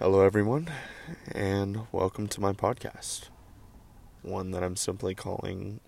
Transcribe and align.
Hello, 0.00 0.22
everyone, 0.22 0.68
and 1.30 1.86
welcome 1.92 2.26
to 2.26 2.40
my 2.40 2.52
podcast. 2.52 3.28
One 4.22 4.50
that 4.50 4.64
I'm 4.64 4.74
simply 4.74 5.14
calling 5.14 5.78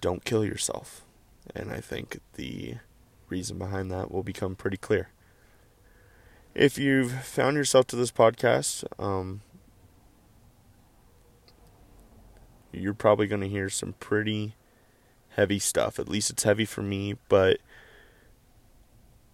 Don't 0.00 0.24
Kill 0.24 0.44
Yourself. 0.44 1.04
And 1.54 1.70
I 1.70 1.80
think 1.80 2.18
the 2.34 2.78
reason 3.28 3.58
behind 3.58 3.92
that 3.92 4.10
will 4.10 4.24
become 4.24 4.56
pretty 4.56 4.76
clear. 4.76 5.10
If 6.52 6.78
you've 6.78 7.12
found 7.12 7.56
yourself 7.56 7.86
to 7.86 7.96
this 7.96 8.10
podcast, 8.10 8.82
um, 8.98 9.42
you're 12.72 12.92
probably 12.92 13.28
going 13.28 13.42
to 13.42 13.48
hear 13.48 13.70
some 13.70 13.92
pretty 14.00 14.56
heavy 15.36 15.60
stuff. 15.60 16.00
At 16.00 16.08
least 16.08 16.30
it's 16.30 16.42
heavy 16.42 16.64
for 16.64 16.82
me, 16.82 17.14
but 17.28 17.60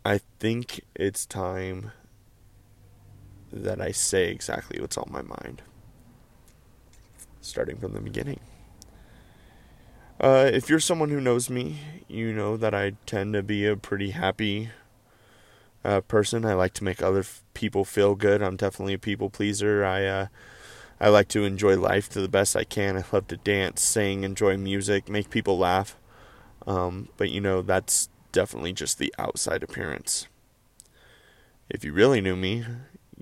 I 0.05 0.21
think 0.39 0.83
it's 0.95 1.25
time 1.25 1.93
that 3.65 3.81
I 3.81 3.91
say 3.93 4.31
exactly 4.31 4.81
what's 4.81 4.99
on 4.99 5.09
my 5.11 5.23
mind. 5.23 5.63
Starting 7.41 7.79
from 7.79 7.93
the 7.93 8.01
beginning. 8.01 8.41
Uh, 10.21 10.51
if 10.53 10.71
you're 10.71 10.81
someone 10.81 11.11
who 11.11 11.21
knows 11.21 11.51
me, 11.51 11.79
you 12.09 12.33
know 12.33 12.57
that 12.57 12.75
I 12.75 12.93
tend 13.05 13.35
to 13.35 13.43
be 13.43 13.67
a 13.67 13.77
pretty 13.77 14.11
happy 14.11 14.71
uh, 15.85 16.01
person. 16.01 16.45
I 16.45 16.55
like 16.55 16.73
to 16.75 16.85
make 16.85 17.03
other 17.03 17.21
f- 17.21 17.43
people 17.55 17.85
feel 17.85 18.15
good. 18.15 18.43
I'm 18.43 18.57
definitely 18.57 18.95
a 18.95 18.99
people 18.99 19.29
pleaser. 19.29 19.85
I 19.85 20.05
uh, 20.05 20.27
I 20.99 21.11
like 21.11 21.29
to 21.29 21.45
enjoy 21.45 21.77
life 21.77 22.09
to 22.11 22.21
the 22.21 22.29
best 22.29 22.57
I 22.57 22.65
can. 22.65 22.97
I 22.97 23.05
love 23.13 23.29
to 23.29 23.37
dance, 23.37 23.83
sing, 23.83 24.25
enjoy 24.25 24.57
music, 24.57 25.09
make 25.09 25.29
people 25.29 25.59
laugh. 25.59 25.97
Um, 26.67 27.11
but 27.19 27.31
you 27.31 27.41
know 27.41 27.61
that's 27.61 28.09
definitely 28.33 28.73
just 28.73 28.99
the 28.99 29.15
outside 29.19 29.63
appearance. 29.63 30.27
If 31.69 31.85
you 31.85 31.93
really 31.93 32.21
knew 32.21 32.37
me, 32.37 32.65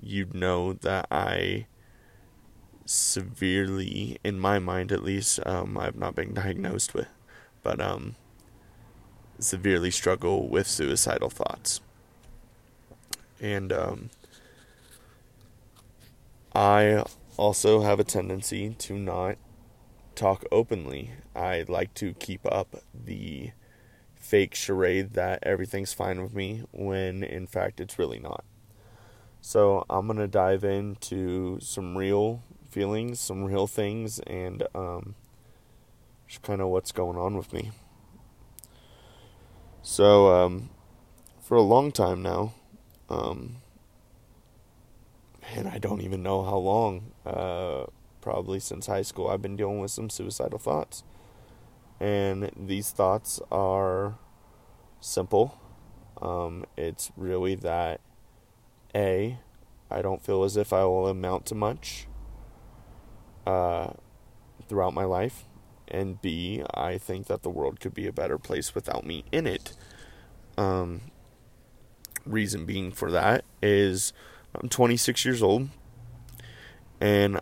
you'd 0.05 0.33
know 0.33 0.73
that 0.73 1.07
I 1.11 1.65
severely, 2.85 4.17
in 4.23 4.39
my 4.39 4.59
mind 4.59 4.91
at 4.91 5.03
least, 5.03 5.39
um, 5.45 5.77
I've 5.77 5.95
not 5.95 6.15
been 6.15 6.33
diagnosed 6.33 6.93
with, 6.93 7.07
but 7.63 7.81
um, 7.81 8.15
severely 9.39 9.91
struggle 9.91 10.47
with 10.47 10.67
suicidal 10.67 11.29
thoughts. 11.29 11.81
And 13.41 13.73
um, 13.73 14.09
I 16.53 17.03
also 17.37 17.81
have 17.81 17.99
a 17.99 18.03
tendency 18.03 18.69
to 18.69 18.93
not 18.93 19.37
talk 20.15 20.45
openly. 20.51 21.11
I 21.35 21.65
like 21.67 21.93
to 21.95 22.13
keep 22.13 22.45
up 22.45 22.75
the 22.93 23.51
fake 24.15 24.55
charade 24.55 25.13
that 25.13 25.39
everything's 25.43 25.93
fine 25.93 26.21
with 26.21 26.33
me 26.33 26.63
when 26.71 27.23
in 27.23 27.45
fact 27.45 27.79
it's 27.79 27.99
really 27.99 28.19
not. 28.19 28.43
So 29.47 29.85
I'm 29.91 30.07
gonna 30.07 30.27
dive 30.27 30.63
into 30.63 31.59
some 31.59 31.95
real 31.95 32.41
feelings, 32.67 33.19
some 33.19 33.43
real 33.43 33.67
things, 33.67 34.17
and 34.21 34.63
um, 34.73 35.13
just 36.27 36.41
kind 36.41 36.61
of 36.61 36.69
what's 36.69 36.91
going 36.91 37.15
on 37.15 37.37
with 37.37 37.53
me. 37.53 37.69
So 39.83 40.33
um, 40.33 40.71
for 41.39 41.57
a 41.57 41.61
long 41.61 41.91
time 41.91 42.23
now, 42.23 42.53
um, 43.07 43.57
and 45.53 45.67
I 45.67 45.77
don't 45.77 46.01
even 46.01 46.23
know 46.23 46.43
how 46.43 46.57
long, 46.57 47.11
uh, 47.23 47.85
probably 48.21 48.59
since 48.59 48.87
high 48.87 49.03
school, 49.03 49.27
I've 49.27 49.43
been 49.43 49.55
dealing 49.55 49.79
with 49.79 49.91
some 49.91 50.09
suicidal 50.09 50.57
thoughts. 50.57 51.03
And 51.99 52.49
these 52.57 52.89
thoughts 52.89 53.39
are 53.51 54.15
simple. 54.99 55.59
Um, 56.19 56.65
it's 56.75 57.11
really 57.15 57.53
that 57.53 58.01
A, 58.95 59.39
I 59.91 60.01
don't 60.01 60.23
feel 60.23 60.43
as 60.43 60.57
if 60.57 60.73
I 60.73 60.85
will 60.85 61.07
amount 61.07 61.45
to 61.47 61.55
much 61.55 62.07
uh, 63.45 63.91
throughout 64.67 64.93
my 64.93 65.03
life. 65.03 65.45
And 65.87 66.19
B, 66.21 66.63
I 66.73 66.97
think 66.97 67.27
that 67.27 67.43
the 67.43 67.49
world 67.49 67.79
could 67.79 67.93
be 67.93 68.07
a 68.07 68.13
better 68.13 68.37
place 68.37 68.73
without 68.73 69.05
me 69.05 69.25
in 69.31 69.45
it. 69.45 69.73
Um, 70.57 71.01
reason 72.25 72.65
being 72.65 72.91
for 72.91 73.11
that 73.11 73.45
is 73.61 74.13
I'm 74.59 74.69
26 74.69 75.25
years 75.25 75.43
old 75.43 75.69
and 76.99 77.39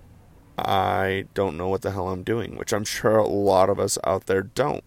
I 0.58 1.26
don't 1.34 1.58
know 1.58 1.70
what 1.70 1.82
the 1.82 1.92
hell 1.92 2.10
I'm 2.10 2.24
doing, 2.24 2.58
which 2.58 2.74
I'm 2.74 2.84
sure 2.84 3.18
a 3.18 3.28
lot 3.28 3.70
of 3.70 3.80
us 3.80 3.98
out 4.04 4.26
there 4.26 4.44
don't. 4.44 4.84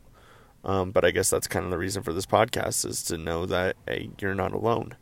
Um, 0.64 0.90
but 0.90 1.04
I 1.04 1.12
guess 1.12 1.30
that's 1.30 1.46
kind 1.46 1.64
of 1.64 1.70
the 1.70 1.78
reason 1.78 2.02
for 2.02 2.12
this 2.12 2.26
podcast 2.26 2.84
is 2.84 3.02
to 3.04 3.16
know 3.16 3.46
that 3.46 3.76
hey, 3.86 4.10
you're 4.20 4.34
not 4.34 4.52
alone. 4.52 4.96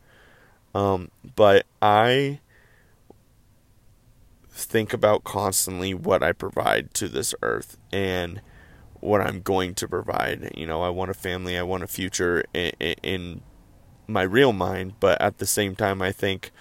Um, 0.75 1.11
but 1.37 1.67
I 1.81 2.41
think 4.51 4.93
about 4.93 5.25
constantly 5.25 5.95
what 5.95 6.23
I 6.23 6.33
provide 6.33 6.95
to 6.95 7.09
this 7.09 7.35
earth 7.43 7.77
and 7.93 8.41
what 9.01 9.21
I'm 9.21 9.41
going 9.41 9.75
to 9.75 9.89
provide. 9.89 10.53
You 10.57 10.67
know, 10.67 10.83
I 10.83 10.89
want 10.89 11.11
a 11.11 11.15
family, 11.15 11.59
I 11.59 11.63
want 11.63 11.83
a 11.83 11.89
future 11.89 12.45
in, 12.55 12.73
in 13.03 13.41
my 14.07 14.23
real 14.23 14.53
mind, 14.53 14.95
but 15.01 15.21
at 15.21 15.39
the 15.39 15.47
same 15.47 15.75
time, 15.75 16.01
I 16.01 16.13
think, 16.13 16.53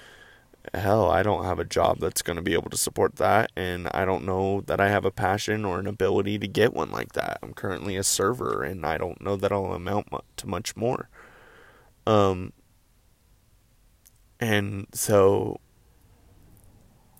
hell, 0.74 1.10
I 1.10 1.24
don't 1.24 1.46
have 1.46 1.60
a 1.60 1.66
job 1.66 2.00
that's 2.00 2.22
going 2.22 2.36
to 2.36 2.42
be 2.42 2.54
able 2.54 2.70
to 2.70 2.78
support 2.78 3.16
that, 3.18 3.52
and 3.56 3.90
I 3.94 4.06
don't 4.06 4.26
know 4.26 4.62
that 4.62 4.80
I 4.80 4.90
have 4.90 5.06
a 5.06 5.12
passion 5.12 5.64
or 5.66 5.80
an 5.80 5.88
ability 5.88 6.40
to 6.40 6.48
get 6.48 6.74
one 6.74 6.92
like 6.92 7.14
that. 7.14 7.40
I'm 7.42 7.54
currently 7.54 7.96
a 7.96 8.04
server, 8.04 8.64
and 8.64 8.86
I 8.86 8.98
don't 8.98 9.22
know 9.22 9.36
that 9.36 9.52
I'll 9.52 9.74
amount 9.74 10.08
to 10.38 10.48
much 10.48 10.76
more. 10.76 11.10
Um, 12.06 12.54
and 14.44 14.88
so 14.92 15.62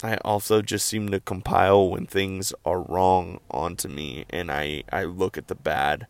I 0.04 0.18
also 0.26 0.62
just 0.62 0.86
seem 0.86 1.10
to 1.12 1.22
compile 1.22 1.90
when 1.90 2.06
things 2.06 2.54
are 2.66 2.82
wrong 2.82 3.40
onto 3.50 3.88
me, 3.88 4.26
and 4.30 4.52
I, 4.52 4.84
I 4.92 5.06
look 5.06 5.38
at 5.38 5.48
the 5.48 5.56
bad 5.56 6.06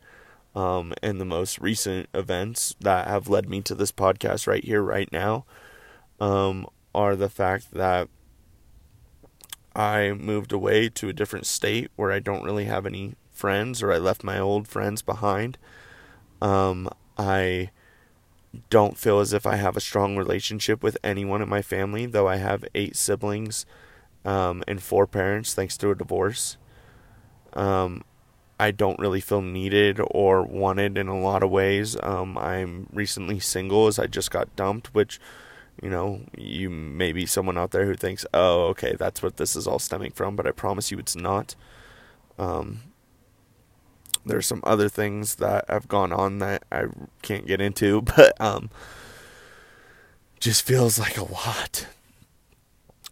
um, 0.56 0.94
and 1.04 1.22
the 1.22 1.26
most 1.26 1.60
recent 1.60 2.10
events 2.16 2.76
that 2.80 3.08
have 3.08 3.30
led 3.30 3.48
me 3.48 3.62
to 3.62 3.76
this 3.76 3.92
podcast 3.92 4.48
right 4.48 4.64
here, 4.64 4.82
right 4.82 5.12
now, 5.12 5.46
um, 6.20 6.66
are 6.96 7.16
the 7.16 7.30
fact 7.30 7.72
that 7.74 8.10
I 9.76 10.14
moved 10.14 10.52
away 10.52 10.90
to 10.90 11.10
a 11.10 11.14
different 11.14 11.46
state 11.46 11.92
where 11.96 12.12
I 12.12 12.20
don't 12.20 12.44
really 12.44 12.66
have 12.66 12.88
any 12.88 13.14
friends, 13.32 13.84
or 13.84 13.92
I 13.92 14.00
left 14.00 14.24
my 14.24 14.40
old 14.40 14.68
friends 14.68 15.04
behind. 15.04 15.60
Um, 16.42 16.90
I 17.20 17.70
don't 18.70 18.98
feel 18.98 19.20
as 19.20 19.34
if 19.34 19.46
I 19.46 19.56
have 19.56 19.76
a 19.76 19.82
strong 19.82 20.16
relationship 20.16 20.84
with 20.84 20.98
anyone 21.04 21.42
in 21.42 21.50
my 21.50 21.62
family, 21.62 22.06
though 22.06 22.28
I 22.28 22.38
have 22.38 22.66
eight 22.76 22.96
siblings 22.96 23.66
um, 24.26 24.64
and 24.68 24.82
four 24.82 25.08
parents 25.08 25.54
thanks 25.54 25.78
to 25.78 25.90
a 25.90 25.96
divorce. 25.96 26.58
Um, 27.54 28.04
I 28.60 28.72
don't 28.72 29.00
really 29.00 29.22
feel 29.22 29.42
needed 29.42 30.00
or 30.12 30.44
wanted 30.44 30.98
in 30.98 31.08
a 31.08 31.20
lot 31.20 31.44
of 31.44 31.50
ways. 31.50 31.98
Um, 32.02 32.38
I'm 32.38 32.88
recently 32.94 33.40
single 33.40 33.88
as 33.88 33.98
I 33.98 34.08
just 34.08 34.32
got 34.32 34.56
dumped, 34.56 34.94
which, 34.94 35.20
you 35.82 35.90
know, 35.90 36.22
you 36.38 36.70
may 36.70 37.12
be 37.12 37.26
someone 37.26 37.58
out 37.58 37.72
there 37.72 37.86
who 37.86 37.96
thinks, 37.96 38.26
oh, 38.34 38.68
okay, 38.68 38.96
that's 38.98 39.24
what 39.24 39.38
this 39.38 39.56
is 39.56 39.68
all 39.68 39.80
stemming 39.80 40.12
from, 40.12 40.36
but 40.36 40.48
I 40.48 40.52
promise 40.52 40.92
you 40.92 41.00
it's 41.00 41.16
not. 41.16 41.56
Um, 42.38 42.82
there's 44.26 44.48
some 44.48 44.62
other 44.64 44.90
things 44.90 45.36
that 45.36 45.66
have 45.70 45.88
gone 45.88 46.12
on 46.12 46.40
that 46.40 46.64
I 46.72 46.86
can't 47.22 47.48
get 47.48 47.62
into, 47.62 48.02
but 48.16 48.40
um, 48.40 48.70
just 50.40 50.64
feels 50.64 51.00
like 51.00 51.18
a 51.18 51.32
lot. 51.32 51.88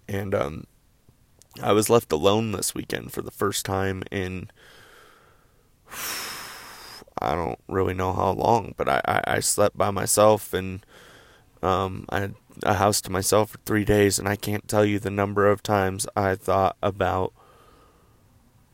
And 0.08 0.36
um, 0.36 0.66
I 1.62 1.72
was 1.74 1.90
left 1.90 2.12
alone 2.12 2.52
this 2.52 2.76
weekend 2.76 3.12
for 3.12 3.22
the 3.22 3.32
first 3.32 3.66
time 3.66 4.04
in 4.12 4.50
I 7.24 7.36
don't 7.36 7.60
really 7.68 7.94
know 7.94 8.14
how 8.14 8.32
long, 8.32 8.74
but 8.78 8.90
I, 8.90 9.02
I, 9.06 9.22
I 9.28 9.40
slept 9.42 9.78
by 9.78 9.92
myself 9.92 10.54
and 10.54 10.84
um, 11.62 12.06
I 12.10 12.22
had 12.22 12.36
a 12.64 12.74
house 12.76 13.02
to 13.02 13.12
myself 13.12 13.52
for 13.52 13.58
three 13.60 13.86
days, 13.86 14.18
and 14.20 14.28
I 14.28 14.36
can't 14.36 14.68
tell 14.68 14.86
you 14.86 15.00
the 15.00 15.12
number 15.12 15.48
of 15.48 15.64
times 15.64 16.08
I 16.16 16.36
thought 16.36 16.76
about 16.82 17.34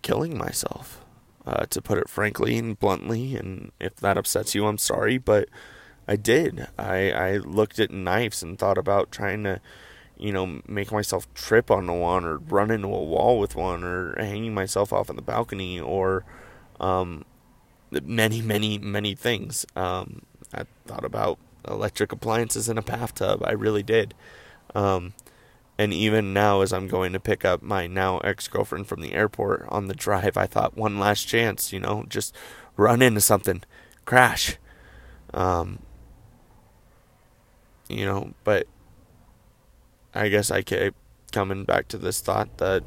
killing 0.01 0.37
myself. 0.37 1.03
Uh, 1.47 1.65
to 1.67 1.81
put 1.81 1.97
it 1.97 2.09
frankly 2.09 2.57
and 2.57 2.77
bluntly, 2.77 3.33
and 3.37 3.71
if 3.79 3.95
that 3.95 4.17
upsets 4.17 4.53
you, 4.53 4.67
I'm 4.67 4.77
sorry, 4.77 5.17
but 5.17 5.47
I 6.05 6.17
did. 6.17 6.67
I, 6.77 7.09
I 7.11 7.37
looked 7.37 7.79
at 7.79 7.89
knives 7.89 8.43
and 8.43 8.59
thought 8.59 8.77
about 8.77 9.13
trying 9.13 9.45
to, 9.45 9.61
you 10.17 10.33
know, 10.33 10.59
make 10.67 10.91
myself 10.91 11.33
trip 11.33 11.71
on 11.71 11.85
the 11.85 11.93
one 11.93 12.25
or 12.25 12.37
run 12.37 12.69
into 12.69 12.89
a 12.89 13.01
wall 13.01 13.39
with 13.39 13.55
one 13.55 13.81
or 13.85 14.13
hanging 14.17 14.53
myself 14.53 14.91
off 14.91 15.09
on 15.09 15.15
the 15.15 15.21
balcony 15.21 15.79
or 15.79 16.25
um, 16.81 17.23
many, 17.91 18.41
many, 18.41 18.77
many 18.77 19.15
things. 19.15 19.65
Um, 19.73 20.23
I 20.53 20.63
thought 20.85 21.05
about 21.05 21.39
electric 21.65 22.11
appliances 22.11 22.67
in 22.67 22.77
a 22.77 22.81
bathtub. 22.81 23.41
I 23.45 23.53
really 23.53 23.83
did. 23.83 24.13
Um, 24.75 25.13
and 25.77 25.93
even 25.93 26.33
now, 26.33 26.61
as 26.61 26.73
I'm 26.73 26.87
going 26.87 27.13
to 27.13 27.19
pick 27.19 27.45
up 27.45 27.61
my 27.61 27.87
now 27.87 28.17
ex 28.19 28.47
girlfriend 28.47 28.87
from 28.87 29.01
the 29.01 29.13
airport 29.13 29.65
on 29.69 29.87
the 29.87 29.93
drive, 29.93 30.35
I 30.35 30.47
thought 30.47 30.75
one 30.75 30.99
last 30.99 31.27
chance, 31.27 31.71
you 31.71 31.79
know, 31.79 32.05
just 32.09 32.35
run 32.75 33.01
into 33.01 33.21
something, 33.21 33.63
crash. 34.05 34.57
Um, 35.33 35.79
you 37.87 38.05
know, 38.05 38.33
but 38.43 38.67
I 40.13 40.29
guess 40.29 40.49
I 40.49 40.61
keep 40.61 40.95
coming 41.31 41.63
back 41.63 41.87
to 41.89 41.97
this 41.97 42.21
thought 42.21 42.57
that 42.57 42.83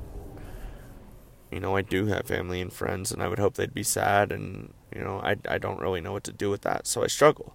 you 1.50 1.60
know 1.60 1.76
I 1.76 1.82
do 1.82 2.06
have 2.06 2.26
family 2.26 2.60
and 2.60 2.72
friends, 2.72 3.12
and 3.12 3.22
I 3.22 3.28
would 3.28 3.38
hope 3.38 3.54
they'd 3.54 3.74
be 3.74 3.82
sad, 3.82 4.32
and 4.32 4.72
you 4.94 5.02
know 5.02 5.20
I 5.20 5.36
I 5.48 5.58
don't 5.58 5.80
really 5.80 6.00
know 6.00 6.12
what 6.12 6.24
to 6.24 6.32
do 6.32 6.50
with 6.50 6.62
that, 6.62 6.86
so 6.86 7.04
I 7.04 7.06
struggle, 7.06 7.54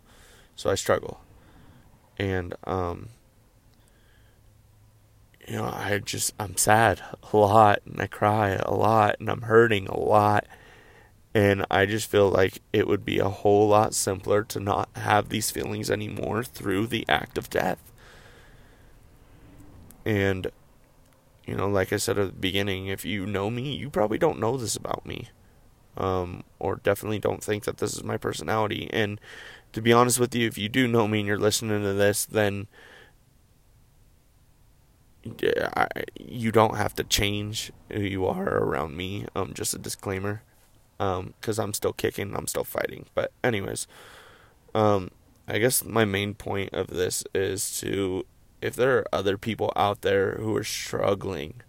so 0.55 0.69
I 0.69 0.75
struggle, 0.75 1.21
and 2.17 2.55
um 2.65 3.09
you 5.47 5.56
know, 5.56 5.65
I 5.65 6.00
just, 6.00 6.33
I'm 6.39 6.57
sad 6.57 7.01
a 7.31 7.38
lot 7.38 7.81
and 7.86 8.00
I 8.01 8.07
cry 8.07 8.50
a 8.51 8.74
lot 8.74 9.18
and 9.19 9.30
I'm 9.30 9.44
hurting 9.44 9.88
a 9.88 10.00
lot. 10.00 10.45
And 11.33 11.65
I 11.69 11.86
just 11.86 12.09
feel 12.09 12.30
like 12.30 12.62
it 12.71 12.88
would 12.88 13.03
be 13.03 13.19
a 13.19 13.30
whole 13.30 13.68
lot 13.68 13.94
simpler 13.94 14.44
to 14.45 14.59
not 14.59 14.89
have 14.95 15.30
these 15.30 15.51
feelings 15.51 15.92
anymore 15.92 16.44
through 16.44 16.88
the 16.88 17.06
act 17.09 17.38
of 17.38 17.50
death. 17.50 17.92
And, 20.06 20.47
you 21.45 21.56
know, 21.56 21.68
like 21.68 21.91
I 21.91 21.98
said 21.98 22.18
at 22.18 22.27
the 22.27 22.33
beginning, 22.33 22.88
if 22.88 23.03
you 23.03 23.25
know 23.25 23.50
me, 23.50 23.75
you 23.75 23.89
probably 23.89 24.18
don't 24.18 24.39
know 24.39 24.56
this 24.56 24.77
about 24.77 25.06
me. 25.06 25.30
Um, 25.98 26.44
or 26.59 26.77
definitely 26.77 27.19
don't 27.19 27.44
think 27.44 27.65
that 27.65 27.77
this 27.77 27.94
is 27.94 28.03
my 28.03 28.18
personality. 28.18 28.89
And 28.94 29.19
to 29.74 29.81
be 29.81 29.94
honest 29.94 30.19
with 30.19 30.33
you, 30.33 30.48
if 30.48 30.57
you 30.57 30.69
do 30.69 30.88
know 30.88 31.07
me 31.07 31.19
and 31.19 31.27
you're 31.27 31.38
listening 31.38 31.81
to 31.83 31.94
this, 31.94 32.25
then 32.25 32.68
I, 35.75 35.88
you 36.19 36.51
don't 36.51 36.77
have 36.77 36.94
to 36.95 37.04
change 37.04 37.72
who 37.92 38.01
you 38.01 38.25
are 38.25 38.57
around 38.57 38.95
me. 38.95 39.25
Um, 39.36 39.54
just 39.54 39.74
a 39.74 39.80
disclaimer, 39.80 40.44
um, 41.00 41.33
because 41.39 41.60
I'm 41.60 41.74
still 41.74 41.94
kicking, 41.94 42.36
I'm 42.36 42.48
still 42.48 42.63
fighting. 42.63 43.06
But 43.16 43.31
anyways, 43.44 43.88
um, 44.74 45.12
I 45.48 45.57
guess 45.57 45.83
my 45.83 46.06
main 46.06 46.33
point 46.33 46.74
of 46.74 46.88
this 46.88 47.24
is 47.33 47.80
to, 47.80 48.25
if 48.62 48.75
there 48.75 48.98
are 49.00 49.07
other 49.12 49.38
people 49.38 49.72
out 49.75 50.01
there 50.01 50.36
who 50.36 50.56
are 50.56 50.63
struggling, 50.63 51.62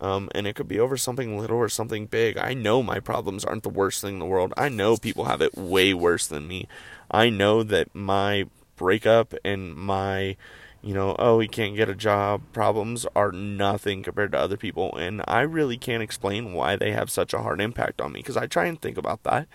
um, 0.00 0.28
and 0.34 0.46
it 0.46 0.56
could 0.56 0.68
be 0.68 0.80
over 0.80 0.96
something 0.96 1.38
little 1.38 1.58
or 1.58 1.68
something 1.68 2.06
big. 2.06 2.36
I 2.36 2.54
know 2.54 2.82
my 2.82 2.98
problems 2.98 3.44
aren't 3.44 3.62
the 3.62 3.68
worst 3.68 4.00
thing 4.02 4.14
in 4.14 4.18
the 4.18 4.26
world. 4.26 4.52
I 4.56 4.68
know 4.68 4.96
people 4.96 5.26
have 5.26 5.40
it 5.40 5.56
way 5.56 5.94
worse 5.94 6.26
than 6.26 6.48
me. 6.48 6.66
I 7.10 7.30
know 7.30 7.62
that 7.62 7.94
my 7.94 8.46
breakup 8.74 9.32
and 9.44 9.74
my 9.76 10.36
you 10.82 10.94
know, 10.94 11.14
oh, 11.18 11.38
he 11.38 11.46
can't 11.46 11.76
get 11.76 11.88
a 11.88 11.94
job 11.94 12.42
problems 12.52 13.06
are 13.14 13.30
nothing 13.30 14.02
compared 14.02 14.32
to 14.32 14.38
other 14.38 14.56
people. 14.56 14.94
And 14.96 15.22
I 15.28 15.42
really 15.42 15.78
can't 15.78 16.02
explain 16.02 16.52
why 16.52 16.74
they 16.74 16.90
have 16.90 17.08
such 17.08 17.32
a 17.32 17.42
hard 17.42 17.60
impact 17.60 18.00
on 18.00 18.12
me 18.12 18.20
because 18.20 18.36
I 18.36 18.46
try 18.46 18.66
and 18.66 18.80
think 18.80 18.98
about 18.98 19.22
that. 19.22 19.46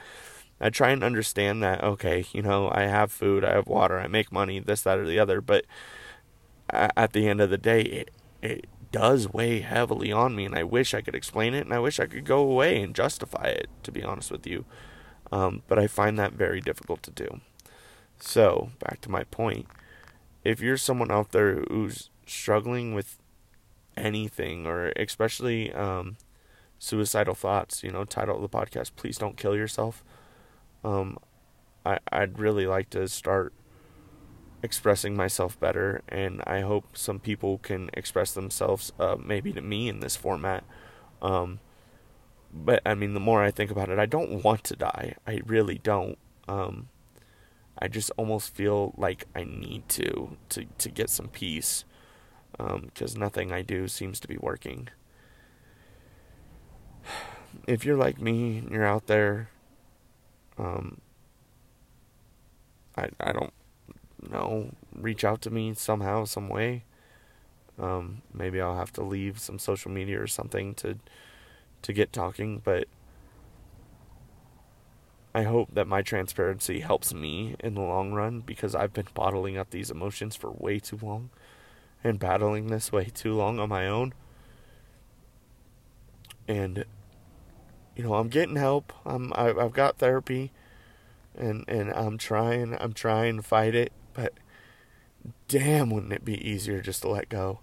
I 0.60 0.70
try 0.70 0.90
and 0.90 1.04
understand 1.04 1.62
that, 1.62 1.84
okay, 1.84 2.26
you 2.32 2.42
know, 2.42 2.72
I 2.74 2.84
have 2.84 3.12
food, 3.12 3.44
I 3.44 3.54
have 3.54 3.68
water, 3.68 4.00
I 4.00 4.08
make 4.08 4.32
money, 4.32 4.60
this, 4.60 4.82
that, 4.82 4.98
or 4.98 5.06
the 5.06 5.20
other. 5.20 5.42
But 5.42 5.66
at 6.70 7.12
the 7.14 7.28
end 7.28 7.42
of 7.42 7.50
the 7.50 7.58
day, 7.58 7.82
it, 7.82 8.12
it 8.42 8.66
does 8.92 9.32
weigh 9.32 9.60
heavily 9.60 10.12
on 10.12 10.36
me. 10.36 10.46
And 10.46 10.56
I 10.56 10.64
wish 10.64 10.94
I 10.94 11.02
could 11.02 11.14
explain 11.14 11.54
it 11.54 11.66
and 11.66 11.74
I 11.74 11.80
wish 11.80 12.00
I 12.00 12.08
could 12.08 12.26
go 12.26 12.40
away 12.40 12.82
and 12.82 12.96
justify 12.96 13.48
it, 13.48 13.70
to 13.84 13.92
be 13.92 14.02
honest 14.02 14.32
with 14.32 14.48
you. 14.48 14.66
Um, 15.32 15.62
but 15.68 15.78
I 15.78 15.88
find 15.88 16.18
that 16.18 16.34
very 16.34 16.62
difficult 16.62 17.04
to 17.04 17.12
do. 17.12 17.42
So, 18.18 18.72
back 18.80 19.02
to 19.02 19.12
my 19.12 19.26
point 19.26 19.68
if 20.48 20.62
you're 20.62 20.78
someone 20.78 21.12
out 21.12 21.34
there 21.34 21.66
who's 21.70 22.10
struggling 22.26 22.94
with 22.94 23.18
anything 23.98 24.66
or 24.66 24.94
especially 24.96 25.74
um, 25.74 26.16
suicidal 26.80 27.36
thoughts, 27.36 27.84
you 27.84 27.92
know, 27.92 28.06
title 28.06 28.38
of 28.38 28.42
the 28.42 28.58
podcast, 28.58 28.92
please 28.96 29.18
don't 29.18 29.36
kill 29.36 29.58
yourself. 29.58 30.06
Um, 30.86 31.18
I, 31.86 32.00
I'd 32.14 32.40
really 32.40 32.66
like 32.66 32.90
to 32.92 33.10
start 33.10 33.54
expressing 34.64 35.18
myself 35.18 35.60
better, 35.60 36.02
and 36.08 36.42
I 36.48 36.62
hope 36.62 36.96
some 36.96 37.20
people 37.20 37.58
can 37.58 37.90
express 37.92 38.32
themselves, 38.32 38.94
uh, 38.98 39.18
maybe 39.22 39.52
to 39.52 39.62
me 39.62 39.90
in 39.90 40.00
this 40.00 40.16
format. 40.16 40.64
Um, 41.22 41.60
but 42.54 42.82
I 42.86 42.96
mean, 42.96 43.14
the 43.14 43.20
more 43.20 43.44
I 43.44 43.52
think 43.52 43.70
about 43.70 43.90
it, 43.90 44.00
I 44.00 44.06
don't 44.06 44.44
want 44.46 44.64
to 44.64 44.78
die. 44.78 45.16
I 45.28 45.42
really 45.46 45.78
don't. 45.78 46.18
Um, 46.48 46.88
I 47.80 47.88
just 47.88 48.12
almost 48.18 48.54
feel 48.54 48.94
like 48.98 49.26
I 49.36 49.44
need 49.44 49.88
to 49.90 50.38
to 50.50 50.66
to 50.78 50.90
get 50.90 51.10
some 51.10 51.28
peace 51.28 51.86
because 52.52 53.16
um, 53.16 53.20
nothing 53.22 53.52
I 53.52 53.62
do 53.62 53.88
seems 53.88 54.20
to 54.22 54.28
be 54.28 54.38
working. 54.38 54.90
If 57.68 57.86
you're 57.86 57.98
like 57.98 58.22
me 58.22 58.60
and 58.60 58.70
you're 58.72 58.86
out 58.86 59.08
there, 59.08 59.50
um, 60.58 61.02
I 62.96 63.10
I 63.20 63.32
don't 63.32 63.54
know, 64.30 64.72
reach 64.96 65.24
out 65.24 65.42
to 65.44 65.50
me 65.50 65.74
somehow, 65.74 66.26
some 66.26 66.50
way. 66.50 66.84
Um, 67.80 68.22
maybe 68.34 68.60
I'll 68.62 68.78
have 68.78 68.94
to 68.94 69.04
leave 69.04 69.40
some 69.40 69.60
social 69.60 69.92
media 69.92 70.22
or 70.22 70.28
something 70.28 70.74
to 70.76 70.98
to 71.84 71.94
get 71.94 72.14
talking, 72.14 72.62
but 72.64 72.88
I 75.38 75.44
hope 75.44 75.76
that 75.76 75.88
my 75.88 76.02
transparency 76.02 76.80
helps 76.80 77.14
me 77.14 77.56
in 77.60 77.76
the 77.76 77.82
long 77.82 78.12
run 78.12 78.40
because 78.40 78.74
I've 78.74 78.92
been 78.92 79.06
bottling 79.14 79.56
up 79.56 79.70
these 79.70 79.92
emotions 79.92 80.36
for 80.36 80.50
way 80.50 80.80
too 80.80 80.98
long 81.00 81.30
and 82.04 82.18
battling 82.18 82.68
this 82.68 82.92
way 82.92 83.12
too 83.14 83.36
long 83.36 83.60
on 83.60 83.70
my 83.70 83.86
own. 83.86 84.16
And 86.48 86.86
you 87.96 88.04
know, 88.04 88.16
I'm 88.16 88.30
getting 88.30 88.56
help. 88.56 88.92
I'm 89.06 89.32
I, 89.36 89.50
I've 89.50 89.74
got 89.74 90.00
therapy 90.00 90.52
and 91.36 91.66
and 91.68 91.94
I'm 91.94 92.18
trying 92.18 92.76
I'm 92.82 92.94
trying 92.94 93.38
to 93.38 93.44
fight 93.44 93.76
it, 93.76 93.94
but 94.16 94.34
damn 95.48 95.92
wouldn't 95.92 96.14
it 96.14 96.26
be 96.26 96.50
easier 96.50 96.82
just 96.82 97.04
to 97.04 97.10
let 97.10 97.30
go. 97.30 97.60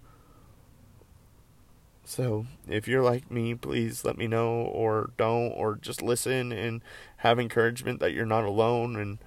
So, 2.07 2.45
if 2.67 2.87
you're 2.87 3.01
like 3.01 3.31
me, 3.31 3.55
please 3.55 4.05
let 4.05 4.15
me 4.15 4.27
know 4.27 4.61
or 4.61 5.09
don't 5.17 5.51
or 5.53 5.75
just 5.75 6.03
listen 6.03 6.51
and 6.51 6.81
have 7.17 7.39
encouragement 7.39 7.99
that 7.99 8.13
you're 8.13 8.27
not 8.27 8.43
alone 8.43 8.95
and 8.95 9.17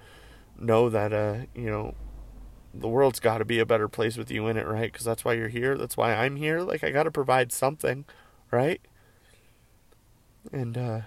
know 0.57 0.89
that 0.89 1.11
uh, 1.11 1.39
you 1.53 1.69
know, 1.69 1.93
the 2.73 2.87
world's 2.87 3.19
got 3.19 3.39
to 3.39 3.45
be 3.45 3.59
a 3.59 3.65
better 3.65 3.89
place 3.89 4.15
with 4.15 4.31
you 4.31 4.47
in 4.47 4.55
it, 4.55 4.65
right? 4.65 4.93
Cuz 4.93 5.03
that's 5.03 5.25
why 5.25 5.33
you're 5.33 5.49
here. 5.49 5.77
That's 5.77 5.97
why 5.97 6.15
I'm 6.15 6.37
here. 6.37 6.61
Like 6.61 6.81
I 6.81 6.91
got 6.91 7.03
to 7.03 7.11
provide 7.11 7.51
something, 7.51 8.05
right? 8.49 8.79
And 10.53 10.77
uh 10.77 11.01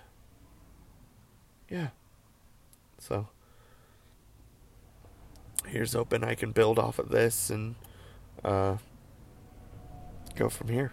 yeah. 1.70 1.88
So, 2.98 3.28
here's 5.66 5.94
hoping 5.94 6.22
I 6.22 6.34
can 6.34 6.52
build 6.52 6.78
off 6.78 6.98
of 6.98 7.08
this 7.08 7.48
and 7.48 7.76
uh 8.44 8.76
go 10.36 10.50
from 10.50 10.68
here. 10.68 10.92